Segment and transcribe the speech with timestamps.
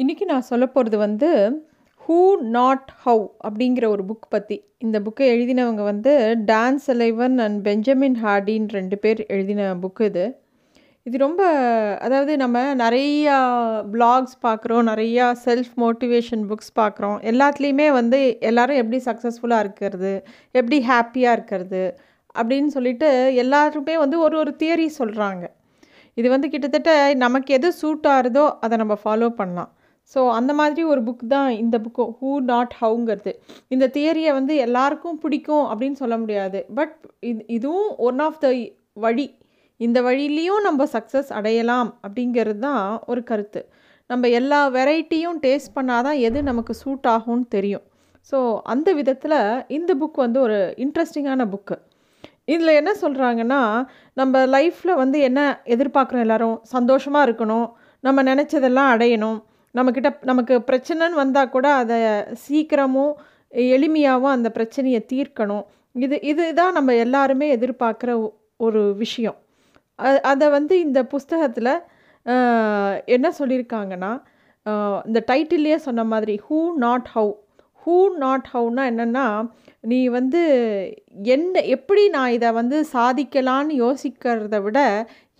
[0.00, 1.28] இன்றைக்கி நான் சொல்ல போகிறது வந்து
[2.02, 6.12] ஹூ நாட் ஹவ் அப்படிங்கிற ஒரு புக் பற்றி இந்த புக்கை எழுதினவங்க வந்து
[6.44, 10.24] டான் செலைவன் அண்ட் பெஞ்சமின் ஹார்டின்னு ரெண்டு பேர் எழுதின புக்கு இது.
[11.02, 11.42] இது ரொம்ப
[11.98, 13.36] அதாவது நம்ம நிறையா
[13.92, 17.18] பிளாக்ஸ் பார்க்குறோம் நிறையா செல்ஃப் மோட்டிவேஷன் புக்ஸ் பார்க்குறோம்.
[17.32, 20.12] எல்லாத்துலேயுமே வந்து எல்லோரும் எப்படி சக்ஸஸ்ஃபுல்லாக இருக்கிறது
[20.52, 21.82] எப்படி ஹாப்பியாக இருக்கிறது
[22.34, 25.44] அப்படின்னு சொல்லிட்டு எல்லாருமே வந்து ஒரு ஒரு தியரி சொல்கிறாங்க
[26.16, 29.70] இது வந்து கிட்டத்தட்ட நமக்கு எது சூட் ஆகுதோ அதை நம்ம ஃபாலோ பண்ணலாம்.
[30.14, 33.32] ஸோ அந்த மாதிரி ஒரு புக் தான் இந்த புக்கு ஹூ நாட் ஹவுங்கிறது
[33.74, 36.60] இந்த தியரியை வந்து எல்லாருக்கும் பிடிக்கும் அப்படின்னு சொல்ல முடியாது.
[36.78, 36.94] பட்
[37.30, 38.48] இது இதுவும் ஒன் ஆஃப் த
[39.04, 39.26] வழி.
[39.80, 43.60] இந்த வழியிலையும் நம்ம சக்ஸஸ் அடையலாம் அப்படிங்கிறது தான் ஒரு கருத்து.
[44.10, 47.84] நம்ம எல்லா வெரைட்டியும் டேஸ்ட் பண்ணால் தான் எது நமக்கு சூட் ஆகும்னு தெரியும்.
[48.30, 48.38] ஸோ
[48.72, 49.38] அந்த விதத்தில்
[49.76, 51.76] இந்த புக் வந்து ஒரு இன்ட்ரெஸ்டிங்கான புக்கு
[52.54, 53.60] இதில் என்ன சொல்கிறாங்கன்னா
[54.20, 55.40] நம்ம லைஃப்பில் வந்து என்ன
[55.74, 56.56] எதிர்பார்க்குறோம் எல்லோரும்?
[56.74, 57.66] சந்தோஷமாக இருக்கணும்.
[58.04, 59.38] நம்ம நினச்சதெல்லாம் அடையணும்.
[59.74, 61.98] நம்மக்கிட்ட நமக்கு பிரச்சனைன்னு வந்தால் கூட அதை
[62.46, 63.12] சீக்கிரமும்
[63.74, 65.64] எளிமையாகவும் அந்த பிரச்சனையை தீர்க்கணும்.
[65.94, 68.10] இது இதுதான் நம்ம எல்லாருமே எதிர்பார்க்குற
[68.56, 69.38] ஒரு விஷயம்.
[70.22, 71.72] அதை வந்து இந்த புஸ்தகத்தில்
[73.14, 74.12] என்ன சொல்லியிருக்காங்கன்னா
[75.06, 77.32] இந்த டைட்டில்லையே சொன்ன மாதிரி who not how
[77.82, 79.26] who not ஹவுனா என்னென்னா
[79.80, 80.40] நீ வந்து
[81.26, 84.78] என்ன எப்படி நான் இதை வந்து சாதிக்கலான்னு யோசிக்கிறத விட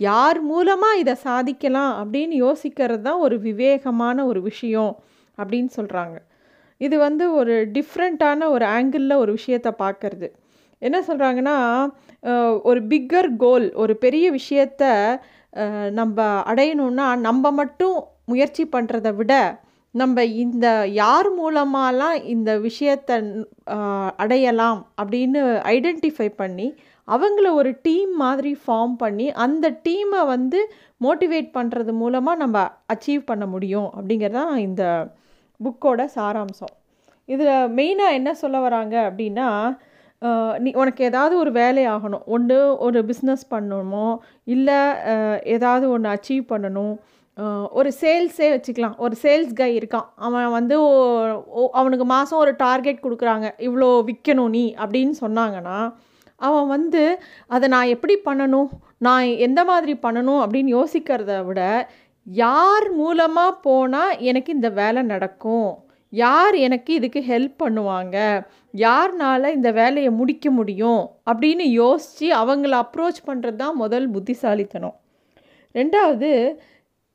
[0.01, 4.93] யார் மூலமாக இதை சாதிக்கலாம் அப்படின்னு யோசிக்கிறது தான் ஒரு விவேகமான ஒரு விஷயம்
[5.39, 6.17] அப்படின்னு சொல்கிறாங்க
[6.81, 10.29] இது வந்து ஒரு டிஃப்ரெண்ட்டான ஒரு ஆங்கிளில் ஒரு விஷயத்தை பார்க்கறது.
[10.79, 11.57] என்ன சொல்கிறாங்கன்னா
[12.63, 14.85] ஒரு பிக்கர் கோல் ஒரு பெரிய விஷயத்த
[15.91, 19.61] நம்ம அடையணுன்னா நம்ம மட்டும் முயற்சி பண்ணுறத விட
[19.95, 23.17] நம்ம இந்த யார் மூலமாலாம் இந்த விஷயத்தை
[24.17, 26.69] அடையலாம் அப்படின்னு ஐடென்டிஃபை பண்ணி
[27.15, 30.61] அவங்கள ஒரு டீம் மாதிரி ஃபார்ம் பண்ணி அந்த டீமை வந்து
[31.05, 34.83] மோட்டிவேட் பண்ணுறது மூலமாக நம்ம அச்சீவ் பண்ண முடியும் அப்படிங்கிறது தான் இந்த
[35.61, 36.75] புக்கோட சாராம்சம்.
[37.29, 39.49] இதில் மெயினாக என்ன சொல்ல வராங்க அப்படின்னா
[40.65, 42.25] நீ உனக்கு ஏதாவது ஒரு வேலை ஆகணும்.
[42.35, 42.57] ஒன்று
[42.87, 44.09] ஒரு பிஸ்னஸ் பண்ணணுமோ
[44.55, 44.81] இல்லை
[45.55, 46.95] ஏதாவது ஒன்று அச்சீவ் பண்ணணும்.
[47.79, 48.97] ஒரு சேல்ஸே வச்சுக்கலாம்.
[49.05, 50.09] ஒரு சேல்ஸ் கை இருக்கான்.
[50.27, 50.77] அவன் வந்து
[51.81, 53.49] அவனுக்கு மாதம் ஒரு டார்கெட் கொடுக்குறாங்க.
[53.67, 55.79] இவ்வளோ விற்கணும் நீ அப்படின்னு சொன்னாங்கன்னா
[56.47, 57.03] அவன் வந்து
[57.55, 58.71] அதை நான் எப்படி பண்ணணும்?
[59.07, 60.41] நான் எந்த மாதிரி பண்ணணும்?
[60.45, 61.61] அப்படின்னு யோசிக்கிறத விட
[62.27, 65.71] யார் மூலமாக போனால் எனக்கு இந்த வேலை நடக்கும்?
[66.13, 68.17] யார் எனக்கு இதுக்கு ஹெல்ப் பண்ணுவாங்க?
[68.77, 71.03] யார்னால் இந்த வேலையை முடிக்க முடியும்?
[71.31, 74.97] அப்படின்னு யோசித்து அவங்கள அப்ரோச் பண்ணுறது தான் முதல் புத்திசாலித்தனம்.
[75.75, 76.31] ரெண்டாவது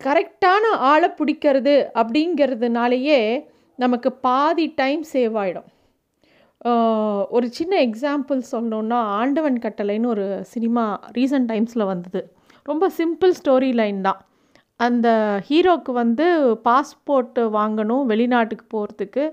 [0.02, 3.20] கரெக்டான ஆளை பிடிக்கிறது அப்படிங்கிறதுனாலேயே
[3.84, 5.70] நமக்கு பாதி டைம் சேவ் ஆகிடும்
[7.36, 10.84] ஒரு சின்ன எக்ஸாம்பிள் சொல்லணுன்னா ஆண்டவன் கட்டளைன்னு ஒரு சினிமா
[11.18, 12.22] ரீசன்ட் டைம்ஸில் வந்தது.
[12.66, 14.20] ரொம்ப சிம்பிள் ஸ்டோரி லைன் தான்.
[14.80, 15.08] அந்த
[15.50, 16.26] ஹீரோக்கு வந்து
[16.68, 19.24] பாஸ்போர்ட் வாங்கணும் வெளிநாட்டுக்கு போகிறதுக்கு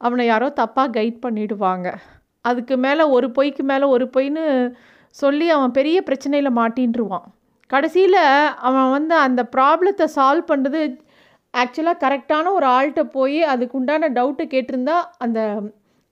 [0.00, 1.88] அவனை யாரோ தப்பாக கைட் பண்ணிவிடுவாங்க
[2.44, 4.44] அதுக்கு மேலே ஒரு பொய்க்கு மேலே ஒரு பொய்ன்னு
[5.16, 7.26] சொல்லி அவன் பெரிய பிரச்சனையில் மாட்டின்ருவான்.
[7.70, 8.22] கடைசியில்
[8.68, 10.80] அவன் வந்து அந்த ப்ராப்ளத்தை சால்வ் பண்ணுறது
[11.54, 15.40] ஆக்சுவலாக கரெக்டான ஒரு ஆள்கிட்ட போய் அதுக்கு உண்டான டவுட்டை கேட்டிருந்தா அந்த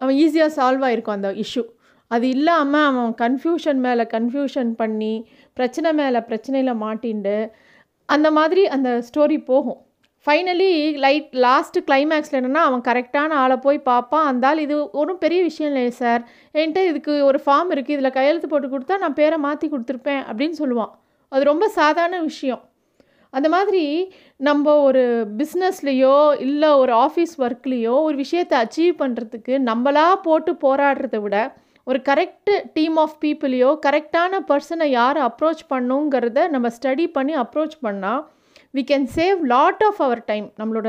[0.00, 1.64] அவன் ஈஸியாக சால்வ் ஆகிருக்கும் அந்த இஷ்யூ
[2.10, 5.14] அது இல்லாமல் அவன் கன்ஃபியூஷன் மேலே கன்ஃபியூஷன் பண்ணி
[5.58, 7.36] பிரச்சனை மேலே பிரச்சனையில் மாட்டின்ட்டு
[8.14, 9.78] அந்த மாதிரி அந்த ஸ்டோரி போகும்.
[10.26, 10.70] ஃபைனலி
[11.04, 14.26] லைட் லாஸ்ட்டு கிளைமேக்ஸில் என்னென்னா அவன் கரெக்டான ஆளை போய் பார்ப்பான்.
[14.30, 16.22] அந்த ஆள் இது ஒன்றும் பெரிய விஷயம் இல்லை சார்
[16.58, 20.92] என்கிட்ட இதுக்கு ஒரு ஃபார்ம் இருக்குது இதில் கையெழுத்து போட்டு கொடுத்தா நான் பேரை மாற்றி கொடுத்துருப்பேன் அப்படின்னு சொல்லுவான்.
[21.32, 22.62] அது ரொம்ப சாதாரண விஷயம்.
[23.32, 23.82] அந்த மாதிரி
[24.36, 25.02] நம்ம ஒரு
[25.38, 31.36] பிஸ்னஸ்லேயோ இல்லை ஒரு ஆஃபீஸ் ஒர்க்லேயோ ஒரு விஷயத்தை அச்சீவ் பண்ணுறதுக்கு நம்மளாக போட்டு போராடுறத விட
[31.84, 38.22] ஒரு கரெக்டு டீம் ஆஃப் பீப்புளையோ கரெக்டான பர்சனை யார் அப்ரோச் பண்ணுங்கிறத நம்ம ஸ்டடி பண்ணி அப்ரோச் பண்ணால்
[38.74, 40.88] we can save lot of our time நம்மளோட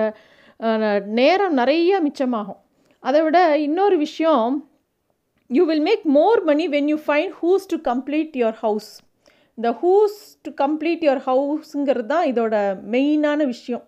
[1.19, 2.59] நேரம் நிறைய மிச்சமாகும்.
[3.00, 4.51] அதை விட இன்னொரு விஷயம்
[5.50, 8.91] you will make more money when you find who's to complete your house
[9.57, 12.56] இந்த ஹூஸ் டு கம்ப்ளீட் யுவர் ஹவுஸுங்கிறது தான் இதோட
[12.94, 13.84] மெயினான விஷயம்.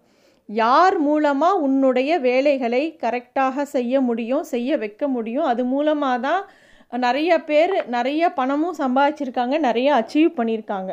[0.50, 6.42] யார் மூலமாக உன்னுடைய வேலைகளை கரெக்டாக செய்ய முடியும் செய்ய வைக்க முடியும் அது மூலமாக தான்
[7.06, 10.92] நிறைய பேர் நிறைய பணமும் சம்பாதிச்சிருக்காங்க நிறைய அச்சீவ் பண்ணியிருக்காங்க.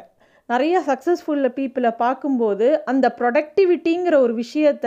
[0.49, 4.87] நிறைய சக்ஸஸ்ஃபுல்ல பீப்புளை பார்க்கும்போது அந்த ப்ரொடக்டிவிட்டிங்கிற ஒரு விஷயத்த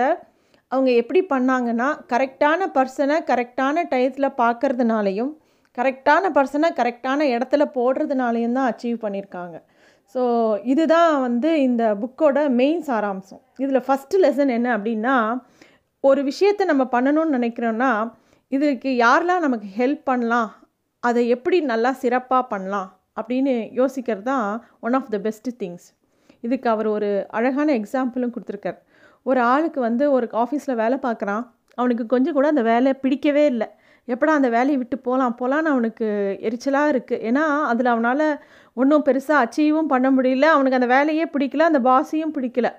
[0.72, 5.32] அவங்க எப்படி பண்ணாங்கன்னா கரெக்டான பர்சனை கரெக்டான டயத்தில் பார்க்கறதுனாலையும்
[5.78, 9.56] கரெக்டான பர்சனை கரெக்டான இடத்துல போடுறதுனாலையும் தான் அச்சீவ் பண்ணியிருக்காங்க.
[10.16, 10.24] ஸோ
[10.72, 13.42] இதுதான் வந்து இந்த புக்கோட மெயின் சாராம்சம்.
[13.64, 15.16] இதில் ஃபஸ்ட்டு லெசன் என்ன அப்படின்னா
[16.04, 17.92] ஒரு விஷயத்தை நம்ம பண்ணணும்னு நினைக்கிறோன்னா
[18.52, 20.50] இதுக்கு யாரெலாம் நமக்கு ஹெல்ப் பண்ணலாம்
[21.04, 22.90] அதை எப்படி நல்லா சிறப்பாக பண்ணலாம்
[23.20, 24.46] அப்படின்னு யோசிக்கிறது தான்
[24.86, 25.88] one of the best things
[26.46, 28.80] இதுக்கு அவர் ஒரு அழகான எக்ஸாம்பிளும் கொடுத்துருக்கார்.
[29.26, 31.44] ஒரு ஆளுக்கு வந்து ஒரு ஆஃபீஸில் வேலை பார்க்குறான்.
[31.78, 33.68] அவனுக்கு கொஞ்சம் கூட அந்த வேலையை பிடிக்கவே இல்லை.
[34.08, 36.08] எப்படா அந்த வேலையை விட்டு போகலாம் போகலான்னு அவனுக்கு
[36.48, 38.26] எரிச்சலாக இருக்குது ஏன்னா அதில் அவனால்
[38.78, 40.46] ஒன்றும் பெருசாக அச்சீவும் பண்ண முடியல.
[40.56, 42.70] அவனுக்கு அந்த வேலையே பிடிக்கல அந்த பாஸையும் பிடிக்கல.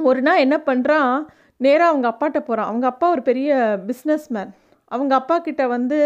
[0.00, 1.12] ஒரு நாள் என்ன பண்ணுறான்
[1.60, 3.54] நேராக அவங்க அப்பாட்ட போகிறான் அவங்க அப்பா ஒரு பெரிய
[3.88, 4.50] பிஸ்னஸ் மேன்
[4.92, 5.98] அவங்க அப்பா கிட்ட வந்து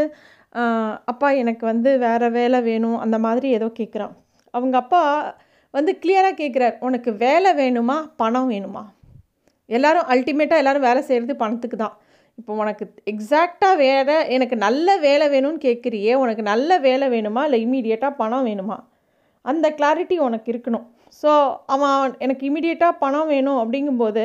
[1.10, 4.14] அப்பா எனக்கு வந்து வேறு வேலை வேணும் அந்த மாதிரி ஏதோ கேட்குறான்
[4.54, 5.02] அவங்க அப்பா
[5.74, 8.82] வந்து கிளியராக கேட்குறார் உனக்கு வேலை வேணுமா பணம் வேணுமா?
[9.70, 11.94] எல்லோரும் அல்டிமேட்டாக எல்லோரும் வேலை செய்கிறது பணத்துக்கு தான்.
[12.38, 18.18] இப்போ உனக்கு எக்ஸாக்டாக வேலை எனக்கு நல்ல வேலை வேணும்னு கேட்குறியே உனக்கு நல்ல வேலை வேணுமா இல்லை இமீடியட்டாக
[18.22, 18.78] பணம் வேணுமா?
[19.44, 20.86] அந்த கிளாரிட்டி உனக்கு இருக்கணும்.
[21.22, 21.30] ஸோ
[21.74, 24.24] அவன் எனக்கு இமீடியட்டாக பணம் வேணும் அப்படிங்கும்போது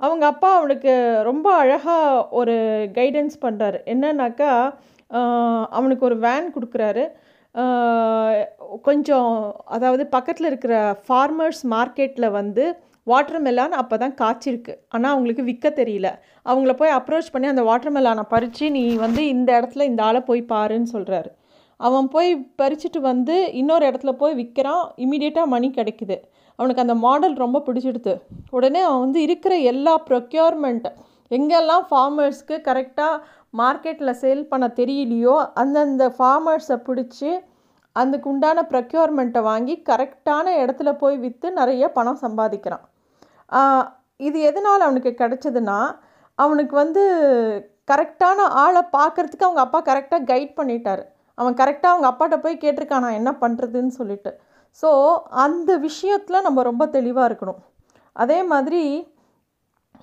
[0.00, 0.92] அவங்க அப்பா அவனுக்கு
[1.30, 2.56] ரொம்ப அழகாக ஒரு
[2.98, 4.50] கைடன்ஸ் பண்ணுறாரு என்னன்னாக்கா
[5.78, 7.04] அவனுக்கு ஒரு வேன் கொடுக்குறாரு.
[8.88, 9.30] கொஞ்சம்
[9.76, 10.74] அதாவது பக்கத்தில் இருக்கிற
[11.06, 12.64] ஃபார்மர்ஸ் மார்க்கெட்டில் வந்து
[13.06, 14.74] வாட்டர் மெலான் அப்போ தான் காய்ச்சிருக்கு.
[14.94, 16.08] ஆனால் அவங்களுக்கு விற்க தெரியல.
[16.50, 20.42] அவங்கள போய் அப்ரோச் பண்ணி அந்த வாட்டர் மெலானை பறித்து நீ வந்து இந்த இடத்துல இந்த ஆளை போய்
[20.54, 21.30] பாருன்னு சொல்கிறாரு
[21.80, 22.30] அவன் போய்
[22.60, 26.16] பறிச்சுட்டு வந்து இன்னொரு இடத்துல போய் விற்கிறான் இமீடியட்டாக மணி கிடைக்குது.
[26.58, 28.14] அவனுக்கு அந்த மாடல் ரொம்ப பிடிச்சிடுது.
[28.56, 30.88] உடனே அவன் வந்து இருக்கிற எல்லா ப்ரொக்யூர்மெண்ட்
[31.30, 33.20] எங்கெல்லாம் ஃபார்மர்ஸ்க்கு கரெக்டாக
[33.60, 37.30] மார்க்கெட்டில் சேல் பண்ண தெரியலையோ அந்தந்த ஃபார்மர்ஸை பிடிச்சி
[37.96, 42.84] அதுக்கு உண்டான ப்ரொக்யூர்மெண்ட்டை வாங்கி கரெக்டான இடத்துல போய் விற்று நிறைய பணம் சம்பாதிக்கிறான்.
[44.20, 45.78] இது எதனால் அவனுக்கு கிடச்சதுன்னா
[46.38, 47.02] அவனுக்கு வந்து
[47.90, 51.02] கரெக்டான ஆளை பார்க்குறதுக்கு அவங்க அப்பா கரெக்டாக கைட் பண்ணிட்டார்.
[51.38, 54.30] அவன் கரெக்டாக அவங்க அப்பாட்ட போய் கேட்டிருக்கான் நான் என்ன பண்ணுறதுன்னு சொல்லிட்டு.
[54.82, 54.88] ஸோ
[55.44, 57.60] அந்த விஷயத்தில் நம்ம ரொம்ப தெளிவாக இருக்கணும்.
[58.16, 58.82] அதே மாதிரி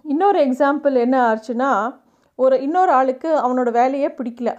[0.06, 1.72] இன்னொரு எக்ஸாம்பிள் என்ன ஆச்சுன்னா
[2.40, 4.52] ஒரு இன்னொரு ஆளுக்கு அவனோட வேலையே பிடிக்கல.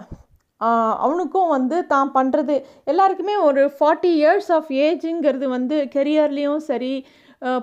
[1.05, 2.55] அவனுக்கும் வந்து தான் பண்ணுறது
[2.91, 6.93] எல்லாருக்குமே ஒரு ஃபார்ட்டி இயர்ஸ் ஆஃப் ஏஜுங்கிறது வந்து கெரியர்லேயும் சரி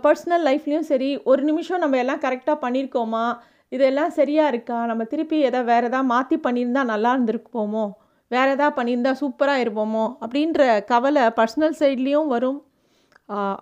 [0.04, 3.24] பர்சனல் லைஃப்லேயும் சரி ஒரு நிமிஷம் நம்ம எல்லாம் கரெக்டாக பண்ணியிருக்கோமா
[3.72, 4.78] இதெல்லாம் சரியாக இருக்கா?
[4.90, 7.84] நம்ம திருப்பி எதை வேறு எதாவது மாற்றி பண்ணியிருந்தா நல்லா இருந்திருப்போமோ
[8.30, 10.04] வேறு எதாவது பண்ணியிருந்தால் சூப்பராக இருப்போமோ?
[10.24, 12.58] அப்படின்ற கவலை பர்சனல் சைட்லேயும் வரும்.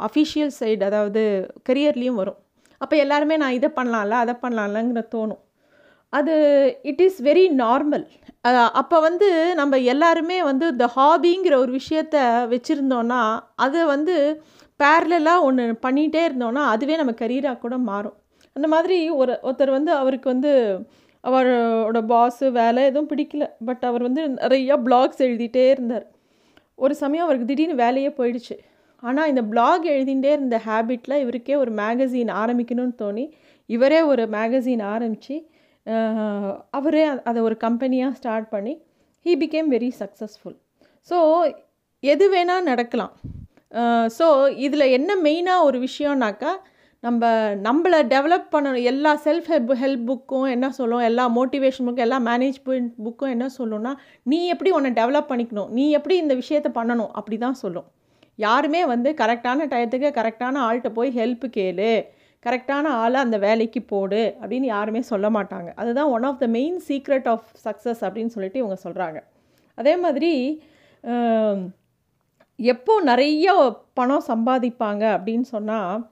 [0.06, 1.22] அஃபிஷியல் சைடு அதாவது
[1.68, 2.38] கரியர்லேயும் வரும்.
[2.80, 5.42] அப்போ எல்லாருமே நான் இதை பண்ணலாம்ல அதை பண்ணலாம்லங்கிற தோணும்.
[6.12, 6.34] அது
[6.90, 8.06] இட் இஸ் வெரி நார்மல்
[8.80, 9.28] அப்போ வந்து
[9.60, 12.16] நம்ம எல்லாருமே வந்து இந்த ஹாபிங்கிற ஒரு விஷயத்த
[12.52, 13.20] வச்சுருந்தோன்னா
[13.64, 14.14] அதை வந்து
[14.82, 18.16] பேரலாக ஒன்று பண்ணிகிட்டே இருந்தோன்னா அதுவே நம்ம கரியராக கூட மாறும்.
[18.56, 20.52] அந்த மாதிரி ஒரு ஒருத்தர் வந்து அவருக்கு வந்து
[21.24, 23.46] அவரோட பாஸு வேலை எதுவும் பிடிக்கல.
[23.68, 26.06] பட் அவர் வந்து நிறையா பிளாக்ஸ் எழுதிட்டே இருந்தார்.
[26.84, 28.56] ஒரு சமயம் அவருக்கு திடீர்னு வேலையே போயிடுச்சு.
[29.02, 33.24] ஆனால் இந்த பிளாக் எழுதிகிட்டே இருந்த ஹேபிட்டில் இவருக்கே ஒரு மேகசின் ஆரம்பிக்கணும்னு தோணி
[33.68, 35.36] இவரே ஒரு மேகசின் ஆரம்பித்து
[36.78, 38.74] அவரே அதை ஒரு கம்பெனியாக ஸ்டார்ட் பண்ணி
[39.26, 40.56] he became very successful
[41.10, 41.18] so
[42.02, 43.14] எது வேணால் நடக்கலாம்.
[44.18, 44.26] ஸோ
[44.66, 46.52] இதில் என்ன மெயினாக ஒரு விஷயம்னாக்கா
[47.02, 47.28] நம்ம
[47.66, 52.90] நம்மளை டெவலப் பண்ணணும் எல்லா செல்ஃப் ஹெல்ப் ஹெல்ப் புக்கும் என்ன சொல்லும் எல்லா மோட்டிவேஷன் புக்கும் எல்லா மேனேஜ்மெண்ட்
[53.04, 57.58] புக்கும் என்ன சொல்லும்னா நீ எப்படி உன்னை டெவலப் பண்ணிக்கணும் நீ எப்படி இந்த விஷயத்த பண்ணணும் அப்படி தான்
[57.62, 57.88] சொல்லும்.
[58.38, 61.92] யாருமே வந்து கரெக்டான டயத்துக்கு கரெக்டான ஆள்கிட்ட போய் ஹெல்ப் கேளு
[62.44, 65.68] கரெக்டான ஆளை அந்த வேலைக்கு போடு அப்படின்னு யாருமே சொல்ல மாட்டாங்க.
[65.80, 69.18] அதுதான் one of the main secret of success அப்படின்னு சொல்லிட்டு இவங்க சொல்கிறாங்க
[69.78, 70.32] அதே மாதிரி
[72.72, 73.52] எப்போ நிறைய
[73.98, 76.02] பணம் சம்பாதிப்பாங்க அப்படின்னு சொன்னால்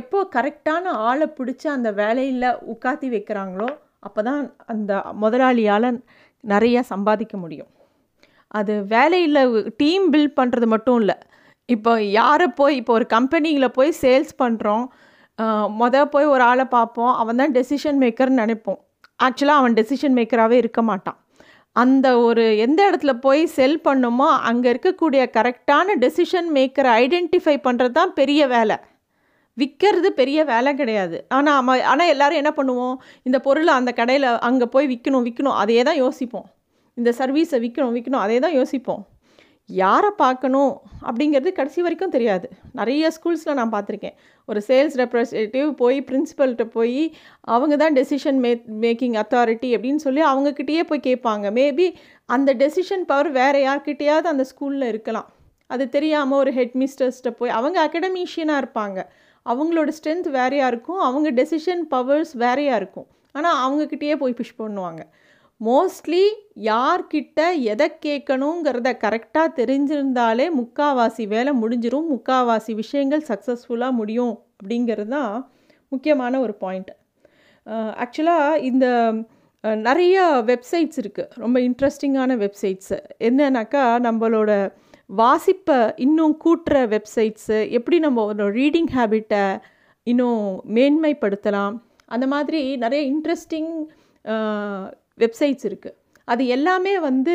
[0.00, 3.68] எப்போ கரெக்டான ஆளை பிடிச்சி அந்த வேலையில் உட்காத்தி வைக்கிறாங்களோ
[4.06, 4.92] அப்போ தான் அந்த
[5.22, 5.88] முதலாளியால்
[6.44, 7.70] நிறையா சம்பாதிக்க முடியும்.
[8.58, 11.16] அது வேலையில் டீம் பில்ட் பண்ணுறது மட்டும் இல்லை.
[11.68, 14.84] இப்போ யாரை போய் இப்போ ஒரு கம்பெனியில் போய் சேல்ஸ் பண்ணுறோம்
[15.80, 18.80] மொதல் போய் ஒரு ஆளை பார்ப்போம் அவன் தான் டெசிஷன் மேக்கர்னு நினைப்போம்.
[19.26, 21.18] ஆக்சுவலாக அவன் டெசிஷன் மேக்கராகவே இருக்க மாட்டான்.
[21.76, 28.12] அந்த ஒரு எந்த இடத்துல போய் செல் பண்ணுமோ அங்கே இருக்கக்கூடிய கரெக்டான டெசிஷன் மேக்கரை ஐடென்டிஃபை பண்ணுறது தான்
[28.18, 28.76] பெரிய வேலை.
[29.60, 31.16] விற்கிறது பெரிய வேலை கிடையாது.
[31.36, 32.96] ஆனால் நம்ம ஆனால் எல்லோரும் என்ன பண்ணுவோம்?
[33.28, 36.46] இந்த பொருளை அந்த கடையில் அங்கே போய் விற்கணும் விற்கணும் அதே தான் யோசிப்போம்.
[37.00, 39.02] இந்த சர்வீஸை விற்கணும் விற்கணும் அதே தான் யோசிப்போம்.
[39.66, 40.72] யாரை பார்க்கணும்
[41.06, 42.50] அப்படிங்கிறது கடைசி வரைக்கும் தெரியாது.
[42.72, 44.16] நிறைய ஸ்கூல்ஸில் நான் பார்த்துருக்கேன்.
[44.44, 50.82] ஒரு சேல்ஸ் ரெப்ரஸன்டேட்டிவ் போய் பிரின்ஸிபல்கிட்ட போய் அவங்க தான் டெசிஷன் மே மேக்கிங் அத்தாரிட்டி அப்படின்னு சொல்லி அவங்கக்கிட்டேயே
[50.82, 51.46] போய் கேட்பாங்க.
[51.60, 55.28] மேபி அந்த டெசிஷன் பவர் வேறு யார்கிட்டேயாவது அந்த ஸ்கூலில் இருக்கலாம்.
[55.66, 59.06] அது தெரியாமல் ஒரு ஹெட் மிஸ்டர்ஸ்கிட்ட போய் அவங்க அகடமிஷியனாக இருப்பாங்க.
[59.46, 60.98] அவங்களோட ஸ்ட்ரென்த் வேறையாக இருக்கும்.
[60.98, 63.06] அவங்க டெசிஷன் பவர்ஸ் வேறையாக இருக்கும்.
[63.32, 65.02] ஆனால் அவங்கக்கிட்டேயே போய் புஷ் பண்ணுவாங்க.
[65.64, 66.24] மோஸ்ட்லி
[66.60, 75.50] யார்கிட்ட எதை கேட்கணுங்கிறத கரெக்டாக தெரிஞ்சிருந்தாலே முக்காவாசி வேலை முடிஞ்சிரும் முக்காவாசி விஷயங்கள் சக்ஸஸ்ஃபுல்லாக முடியும் அப்படிங்கிறது தான்
[75.88, 76.90] முக்கியமான ஒரு பாயிண்ட்
[77.96, 79.12] ஆக்சுவலாக இந்த
[79.76, 84.72] நிறைய வெப்சைட்ஸ் இருக்குது ரொம்ப இன்ட்ரெஸ்டிங்கான வெப்சைட்ஸு என்னன்னாக்கா நம்மளோட
[85.16, 89.58] வாசிப்பை இன்னும் கூட்டுற வெப்சைட்ஸு எப்படி நம்ம ஒரு ரீடிங் ஹேபிட்டை
[90.02, 91.74] இன்னும் மேன்மைப்படுத்தலாம்.
[92.04, 93.72] அந்த மாதிரி நிறைய இன்ட்ரெஸ்டிங்
[95.22, 95.96] வெப்சைட்ஸ் இருக்குது
[96.28, 97.34] அது எல்லாமே வந்து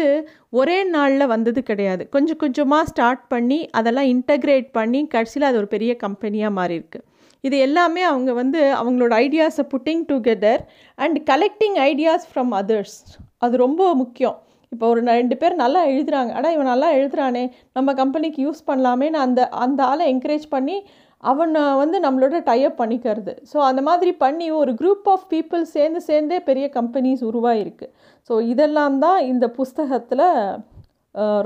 [0.59, 2.03] ஒரே நாளில் வந்தது கிடையாது.
[2.15, 6.99] கொஞ்சம் கொஞ்சமாக ஸ்டார்ட் பண்ணி அதெல்லாம் இன்டகிரேட் பண்ணி கடைசியில் அது ஒரு பெரிய கம்பெனியாக மாறியிருக்கு
[7.43, 10.61] இது எல்லாமே அவங்க வந்து அவங்களோட ஐடியாஸை putting together
[10.97, 12.97] and collecting ideas from others
[13.45, 14.37] அது ரொம்ப முக்கியம்.
[14.71, 17.43] இப்போ ஒரு ரெண்டு பேர் நல்லா எழுதுகிறாங்க ஆனால் இவன் நல்லா எழுதுகிறானே
[17.77, 20.77] நம்ம கம்பெனிக்கு யூஸ் பண்ணலாமேன்னு அந்த அந்த ஆளை என்கரேஜ் பண்ணி
[21.23, 23.33] அவனை வந்து நம்மளோட டைப் பண்ணிக்கிறது.
[23.51, 27.87] ஸோ அந்த மாதிரி பண்ணி ஒரு குரூப் ஆஃப் பீப்புள் சேர்ந்து சேர்ந்தே பெரிய கம்பெனிஸ் உருவாயிருக்கு.
[28.29, 30.25] ஸோ இதெல்லாம் தான் இந்த புஸ்தகத்தில்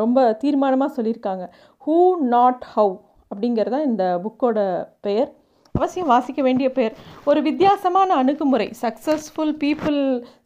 [0.01, 1.45] ரொம்ப தீர்மானமாக சொல்லியிருக்காங்க.
[1.83, 1.97] ஹூ
[2.35, 2.95] நாட் ஹவ்
[3.31, 4.59] அப்படிங்கிறது தான் இந்த புக்கோட
[5.07, 5.29] பெயர்.
[5.75, 6.95] அவசியம் வாசிக்க வேண்டிய பெயர்.
[7.29, 8.67] ஒரு வித்தியாசமான அணுகுமுறை.
[8.83, 9.99] சக்ஸஸ்ஃபுல் பீப்புள்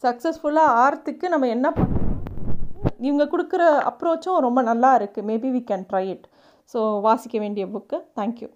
[0.06, 2.04] சக்ஸஸ்ஃபுல்லாக ஆர்த்துக்கு நம்ம என்ன பண்ண
[3.08, 6.26] இவங்க கொடுக்குற அப்ரோச்சும் ரொம்ப நல்லா இருக்குது maybe we can try it
[6.74, 8.48] so வாசிக்க வேண்டிய புக்கு தேங்க்யூ